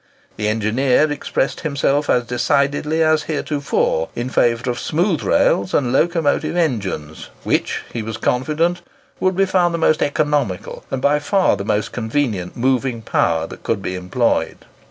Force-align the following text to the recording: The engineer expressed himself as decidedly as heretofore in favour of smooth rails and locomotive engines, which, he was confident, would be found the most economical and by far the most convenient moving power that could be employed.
The 0.35 0.47
engineer 0.47 1.11
expressed 1.11 1.59
himself 1.59 2.09
as 2.09 2.23
decidedly 2.23 3.03
as 3.03 3.21
heretofore 3.29 4.09
in 4.15 4.29
favour 4.29 4.71
of 4.71 4.79
smooth 4.79 5.21
rails 5.21 5.75
and 5.75 5.93
locomotive 5.93 6.55
engines, 6.57 7.29
which, 7.43 7.83
he 7.93 8.01
was 8.01 8.17
confident, 8.17 8.81
would 9.19 9.35
be 9.35 9.45
found 9.45 9.75
the 9.75 9.77
most 9.77 10.01
economical 10.01 10.83
and 10.89 11.03
by 11.03 11.19
far 11.19 11.55
the 11.55 11.65
most 11.65 11.91
convenient 11.91 12.57
moving 12.57 13.03
power 13.03 13.45
that 13.45 13.61
could 13.61 13.83
be 13.83 13.93
employed. 13.93 14.65